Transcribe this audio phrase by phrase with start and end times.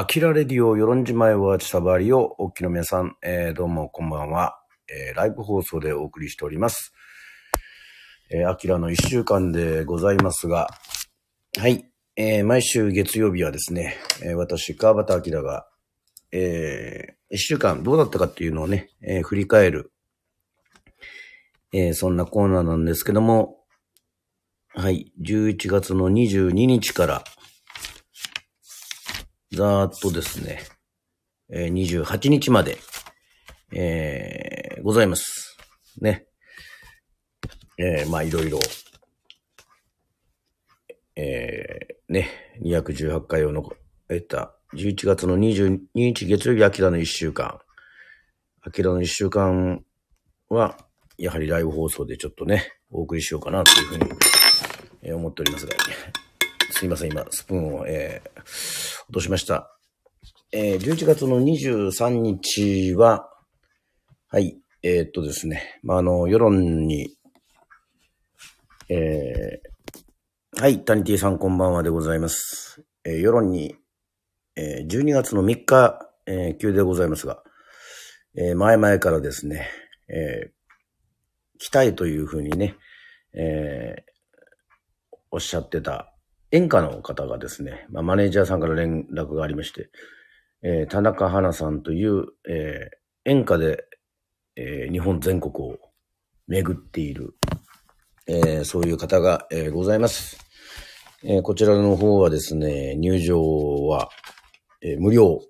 [0.00, 6.92] アキラレディオ、よろんじまえはちさばりを、おっきの皆さん、えー、どうもこんばんは、えー、ライブ放送でお送りしております。
[8.30, 10.68] えー、アキラの一週間でございますが、
[11.58, 11.84] はい、
[12.14, 15.66] えー、毎週月曜日はですね、えー、私、川端明が、
[16.30, 19.90] えー、一週間どうだったかっていうのをね、えー、振り返る、
[21.72, 23.64] えー、そんなコーナーなんですけども、
[24.68, 27.24] はい、11月の22日から、
[29.52, 30.62] ざーっとですね、
[31.50, 32.78] え、28日まで、
[33.72, 35.56] えー、ございます。
[36.00, 36.26] ね。
[37.78, 38.58] えー、まあいろいろ、
[41.16, 42.28] えー、ね、
[42.62, 43.74] 218回を残
[44.14, 47.58] った11月の22日月曜日、アキラの1週間。
[48.60, 49.82] アキラの1週間
[50.50, 50.76] は、
[51.16, 54.10] やはりライブ放送でちょっとね、お送りしようかなというふうに、
[55.02, 55.72] えー、思っておりますが、
[56.70, 58.40] すいません、今、スプーンを、えー、
[59.08, 59.70] 落としました？
[60.52, 63.30] えー、11月の23日は、
[64.28, 67.16] はい、えー、っとですね、まあ、あの、世論に、
[68.90, 72.84] えー、はい、タニティさんこんばんはでございます。
[73.04, 73.76] えー、世論に、
[74.56, 77.42] えー、12月の3日、えー、急でございますが、
[78.36, 79.70] えー、前々からですね、
[80.08, 82.76] えー、来たいというふうにね、
[83.32, 86.12] えー、おっしゃってた
[86.50, 89.90] 演歌の方がですね、まあ、マネージャーさんから連絡がありまして、
[90.62, 93.84] えー、田中花さんという、えー、演歌で、
[94.56, 95.78] えー、日本全国を
[96.46, 97.34] 巡っている、
[98.26, 100.38] えー、そういう方が、えー、ございます。
[101.22, 103.42] えー、こちらの方はですね、入場
[103.86, 104.08] は、
[104.80, 105.40] えー、無料。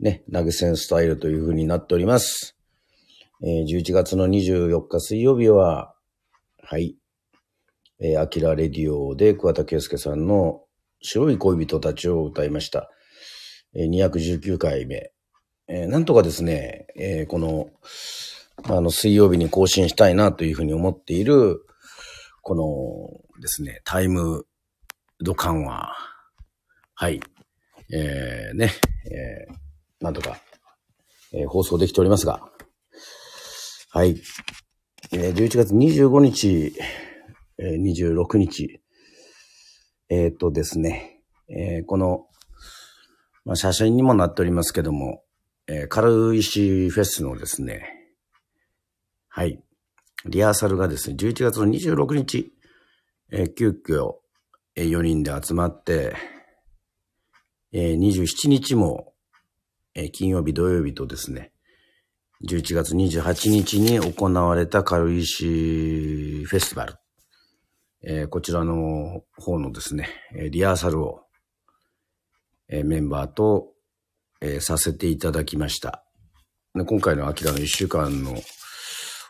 [0.00, 2.56] ね、投げ銭スタイルという風になっております。
[3.44, 5.94] えー、11月の24日水曜日は、
[6.62, 6.96] はい、
[8.02, 10.62] えー、アキラレディオで桑田佳祐さんの
[11.00, 12.90] 白い恋人たちを歌いました。
[13.74, 15.12] えー、219回目。
[15.68, 17.70] えー、なんとかですね、えー、この、
[18.64, 21.64] あの、水曜日に更新したいなというふうに思っている、
[22.42, 24.46] このですね、タイム
[25.20, 25.94] ド緩和。
[26.94, 27.20] はい。
[27.92, 28.72] えー、ね、
[29.10, 30.38] えー、なんとか、
[31.32, 32.42] えー、放送できておりますが。
[33.90, 34.20] はい。
[35.12, 36.74] えー、11月25日、
[37.58, 38.80] え26日。
[40.08, 42.26] えっ、とですね、えー、この、
[43.44, 45.22] まあ、写真にもなっておりますけども、
[45.66, 47.88] えー、軽石フェスのですね、
[49.28, 49.62] はい、
[50.26, 52.52] リハーサルがですね、11月の26日、
[53.30, 54.16] えー、急遽、
[54.76, 56.14] えー、4人で集まって、
[57.72, 59.14] えー、27日も、
[59.94, 61.52] えー、金曜日、土曜日とですね、
[62.44, 67.01] 11月28日に行われた軽石フェスティバル。
[68.04, 71.22] えー、こちらの方のですね、えリハーサルを、
[72.68, 73.74] え、メンバーと、
[74.40, 76.04] え、させていただきました。
[76.74, 78.34] で今回のアキラの一週間の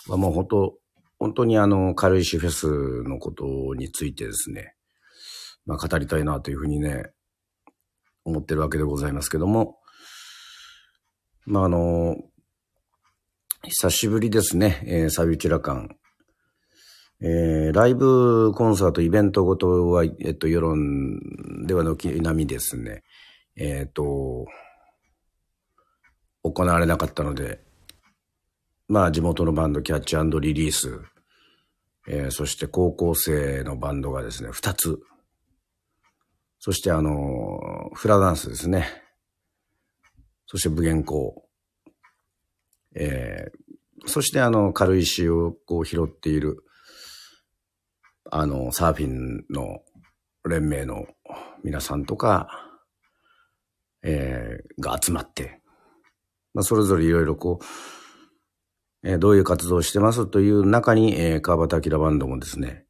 [0.09, 0.79] はもう本当、
[1.19, 3.45] 本当にあの、軽石フェスのこと
[3.75, 4.75] についてですね、
[5.67, 7.11] まあ語りたいなというふうにね、
[8.25, 9.77] 思ってるわけでございますけども、
[11.45, 12.17] まああの、
[13.65, 15.97] 久しぶりですね、えー、サビュチラ感、
[17.25, 21.21] えー、ライブコンサート、イベントごとは、えっと、世論
[21.67, 23.05] では軒並みですね、
[23.57, 24.47] えっ、と、
[26.43, 27.61] 行われなかったので、
[28.89, 31.01] まあ、地元のバンド、キャッチリリース、
[32.09, 34.99] えー、そして高校生のバンドがですね、二つ。
[36.59, 38.89] そしてあの、フラダンスですね。
[40.47, 41.45] そして武元校。
[42.97, 43.53] え、
[44.07, 46.65] そしてあの、軽石をこう拾っている、
[48.35, 49.83] あの、サーフィンの
[50.49, 51.07] 連盟の
[51.63, 52.49] 皆さんとか、
[54.03, 55.61] えー、が集まって、
[56.55, 62.87] まあ、それぞれいろいろこう、えー、どういう活動をしてますという中に、えー、川端明バンドもですね、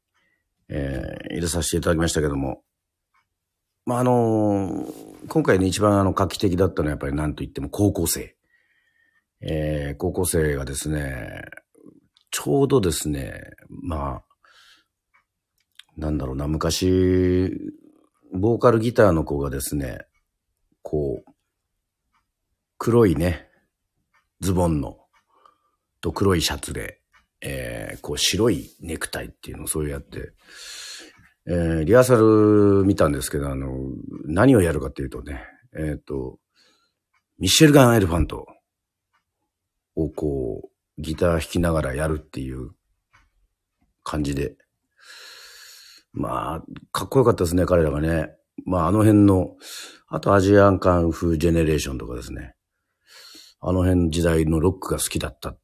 [0.68, 2.62] えー、入れさせていただきましたけども、
[3.84, 8.36] まあ、あのー、今回ね、一番あの画期的だったのはやっぱり何と言っても高校生。
[9.40, 11.42] えー、高校生がですね、
[12.30, 14.31] ちょうどですね、まあ、
[15.96, 17.52] なんだろうな、昔、
[18.32, 20.06] ボーカルギターの子がですね、
[20.82, 21.32] こう、
[22.78, 23.48] 黒いね、
[24.40, 24.98] ズボンの、
[26.00, 27.00] と黒いシャツで、
[27.40, 30.32] えー、こう白いネクタイっていうのをそうやって、
[31.46, 33.68] えー、リハーサル見たんですけど、あの、
[34.24, 35.44] 何をやるかっていうとね、
[35.76, 36.38] えっ、ー、と、
[37.38, 38.46] ミシェルガン・エレファント
[39.96, 42.70] をこう、ギター弾きながらやるっていう
[44.04, 44.56] 感じで、
[46.12, 46.62] まあ、
[46.92, 48.30] かっこよかったですね、彼らがね。
[48.66, 49.56] まああの辺の、
[50.08, 52.54] あとアジアンカンフージェネレーションとかですね。
[53.60, 55.58] あの辺時代のロックが好きだった、好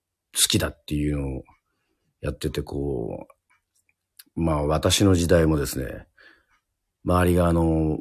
[0.49, 1.43] きだっていうのを
[2.21, 3.27] やってて、こ
[4.37, 6.07] う、まあ私の時代もですね、
[7.05, 7.99] 周りがあの、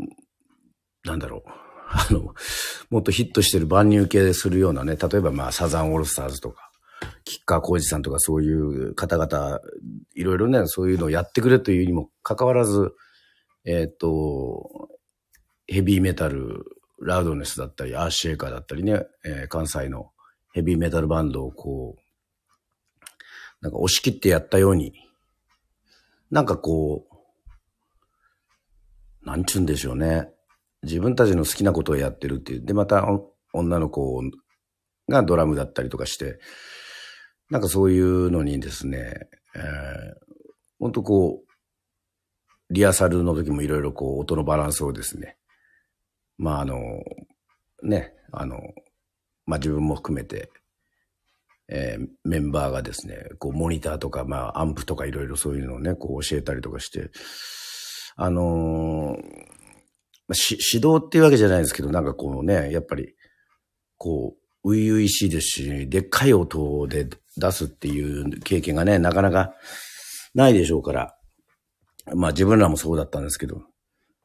[1.04, 1.50] なんだろう、
[1.90, 2.34] あの、
[2.90, 6.67] もっとヒットしてる万入系するようなね、例えばまあサザンオールスターズとか、
[7.24, 9.60] キッカーコージさんとかそういう方々、
[10.16, 12.94] いろいろね、そういうのをやってくれというにもかかわらず、
[13.66, 14.90] えっ、と、
[15.68, 16.64] ヘビーメタル、
[17.00, 20.12] ラウドネスだったり、アーシェーカーだったりね、えー、関西の
[20.54, 22.02] ヘビーメタルバンドをこう、
[23.62, 24.94] なんか押し切ってやったように、
[26.32, 27.18] なんかこう、
[29.26, 30.30] なんちゅうんでしょうね。
[30.84, 32.66] 自分たちの好きなことをやってるっていう。
[32.66, 33.06] で、また
[33.54, 34.22] 女の子
[35.10, 36.40] がドラムだったりとかして、
[37.50, 39.62] なんかそういうのにですね、えー、
[40.80, 41.48] 本当こう、
[42.70, 45.38] リハーサルの時もいろいろこう音のバランスをですね、
[46.38, 46.78] まああの、
[47.84, 48.60] ね、あの、
[49.46, 50.50] まあ自分も含めて、
[51.70, 57.10] えー、メンバーがですね、こうモニターとか、まあアンプとかいろいろそういうのをね、こう教えたりとかして、
[58.18, 63.16] あのー、し指導っていうわけじゃないですけど、なんかこうね、やっぱり、
[63.98, 67.08] こう、初々しいですし、でっかい音で
[67.38, 69.54] 出すっていう経験がね、なかなか
[70.34, 71.16] ないでしょうから、
[72.16, 73.64] まあ自分らもそうだったんですけど、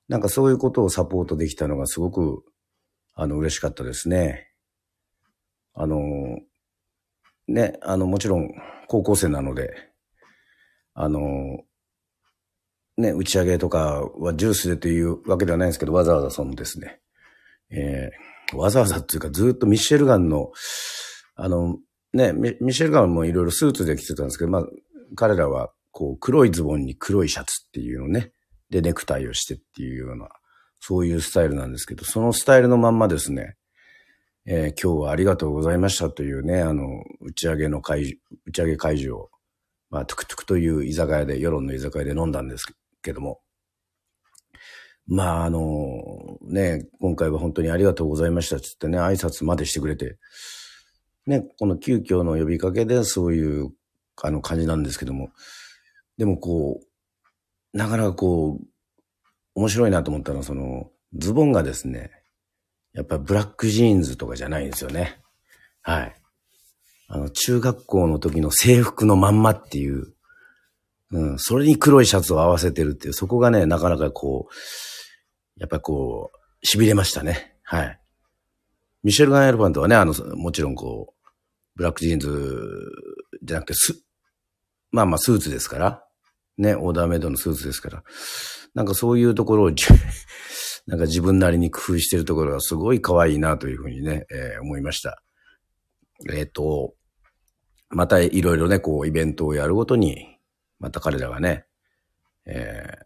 [0.08, 2.44] なんかそういうことをサポートできたのがすごく、
[3.14, 4.48] あの、嬉しかったですね。
[5.74, 5.98] あの、
[7.48, 8.50] ね、あの、もちろん
[8.88, 9.70] 高校生なので、
[10.94, 11.20] あの、
[12.96, 17.00] ね、打ち上げとかはジュースでというわけではないんですけど、わざわざそのですね、
[17.70, 20.52] えー、わざわざっていうかずっとミシェルガンの、
[21.36, 21.78] あの、
[22.12, 24.66] ね、ミシェルガンもいろいろスーツで着てたんですけど、まあ、
[25.14, 28.32] 彼らはこう、黒いズボンに黒いシャツっていうのね。
[28.70, 30.28] で、ネクタイをしてっていうような、
[30.80, 33.56] そういうスタイルなんですけど、そのスタイルのまんまですね、
[34.46, 36.84] えー、今日はありがとうございましたというね、あの、
[37.20, 39.30] 打ち上げの会、打ち上げ会場、
[39.90, 42.64] まあ、トゥクトゥクという居酒屋で、世論の居酒屋で飲んだんです
[43.02, 43.40] けども、
[45.06, 50.18] まあ、あの、ね、今回は本当にありがとうございましたっつってね、挨拶までしてくれて、
[51.26, 53.70] ね、この急遽の呼びかけでそういう、
[54.22, 55.30] あの感じなんですけども、
[56.18, 58.66] でもこう、なかなかこう、
[59.54, 62.10] 面白いなと思ったのは、その、ズボンがですね、
[62.92, 65.18] やっぱブラックジーンズとかじゃないんですよね。
[65.82, 66.14] はい。
[67.08, 70.14] あの、中学校の時の制服のまんまっていう、
[71.10, 74.54] うん、それに黒いシャツを合わせてるっていう、そこがね、なかなかこう、
[75.62, 77.54] やっぱこう、痺れましたね。
[77.62, 78.00] はい。
[79.04, 81.28] ミッシェル・ガン・エレファントはね、あの、もちろんこう、
[81.76, 82.90] ブラックジーンズ
[83.44, 84.02] じゃなくて、す、
[84.90, 86.04] まあまあスーツですから、
[86.58, 88.02] ね、オーダーメイドのスーツですから、
[88.74, 89.70] なんかそういうところを
[90.88, 95.22] なんか自分なりに工夫してるところがすごい可愛いなというふうにね、えー、思いました。
[96.28, 96.96] えっ、ー、と、
[97.88, 100.40] またいろいろね、こうイベントをやるごとに、
[100.80, 101.66] また彼らがね、
[102.46, 102.98] え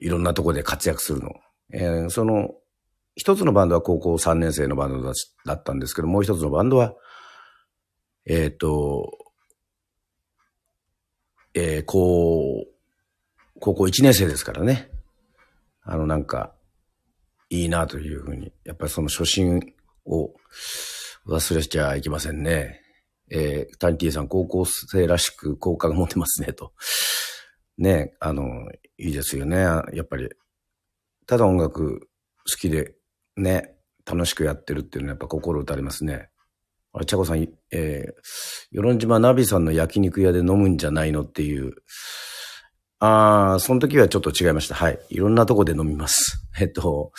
[0.00, 1.34] ー、いろんなとこで活躍するの。
[1.72, 2.54] えー、その、
[3.16, 5.12] 一つのバンドは高校3年生のバンド
[5.44, 6.94] だったんですけど、もう一つのバンドは、
[8.26, 9.18] えっ、ー、と、
[11.54, 12.66] えー、高、
[13.60, 14.90] 高校1年生ですからね。
[15.82, 16.52] あの、なんか、
[17.48, 18.52] いいなというふうに。
[18.64, 19.72] やっぱりその初心
[20.04, 20.34] を
[21.26, 22.82] 忘れちゃいけませんね。
[23.30, 26.72] えー、タニティさん、高校生らしく好感が持てますね、と。
[27.78, 29.58] ね、あの、いいですよね。
[29.58, 30.28] やっぱり、
[31.26, 32.08] ただ音楽
[32.50, 32.94] 好きで、
[33.36, 33.74] ね、
[34.06, 36.30] 楽しくやってるっていうのはやっぱ心打たれますね。
[36.92, 38.12] あれ、ちゃこさん、えー、
[38.70, 41.74] 与論島ナビさんの焼肉屋で飲むんじゃないのっていう。
[43.00, 44.74] ああ、その時はちょっと違いました。
[44.74, 44.98] はい。
[45.10, 46.48] いろんなとこで飲みます。
[46.58, 47.12] えっと、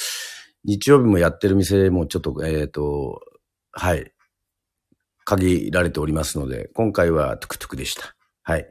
[0.63, 3.21] 日曜日もやってる店もちょっと、えっ、と、
[3.71, 4.11] はい。
[5.25, 8.15] 限られておりますので、今回はトゥクトゥクでした。
[8.43, 8.67] はい。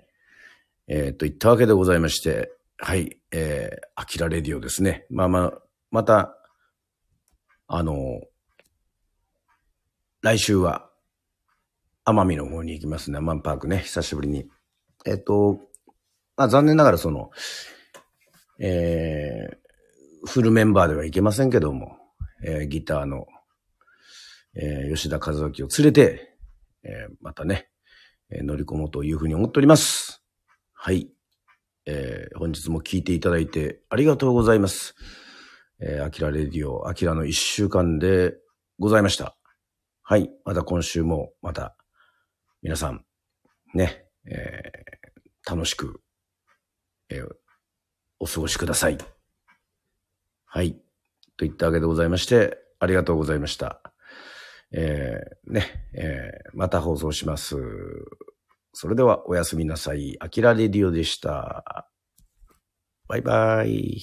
[0.88, 3.18] えっ、と、言ったわけでございまして、はい。
[3.32, 5.06] えー、アキラレディオですね。
[5.08, 5.52] まあまあ、
[5.90, 6.36] また、
[7.68, 8.20] あの、
[10.20, 10.90] 来週は、
[12.04, 13.18] 奄美の方に行きますね。
[13.18, 14.48] アマンパークね、久しぶりに。
[15.06, 15.58] えっ、と、
[16.36, 17.30] まあ残念ながらその、
[18.60, 21.96] えー、フルメンバーでは行けませんけども、
[22.44, 23.26] えー、ギターの、
[24.54, 26.36] えー、吉田和明を連れて、
[26.84, 27.70] えー、またね、
[28.30, 30.22] えー、乗り込もうというふうに思っております。
[30.74, 31.15] はい。
[31.86, 34.94] えー、本日も聞いていただいてありがとうございます。
[35.80, 38.34] えー、アキラレディオ、アキラの一週間で
[38.78, 39.36] ございました。
[40.02, 40.30] はい。
[40.44, 41.76] また今週も、また、
[42.62, 43.04] 皆さん、
[43.74, 46.00] ね、えー、楽しく、
[47.08, 47.28] えー、
[48.18, 48.98] お過ごしください。
[50.44, 50.80] はい。
[51.36, 53.82] といったわけでございまして、ありがとうございました。
[54.72, 57.56] えー、ね、えー、また放送します。
[58.78, 60.18] それではおやすみなさい。
[60.20, 61.88] あきらレディオでした。
[63.08, 64.02] バイバイ。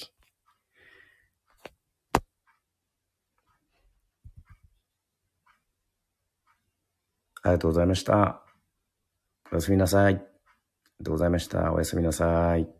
[7.44, 8.42] ありがとうございました。
[9.52, 10.14] おやすみなさい。
[10.14, 10.24] ありが
[11.04, 11.72] とうございました。
[11.72, 12.73] おやすみなさい。